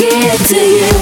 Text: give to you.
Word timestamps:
give 0.00 0.48
to 0.48 0.56
you. 0.56 0.99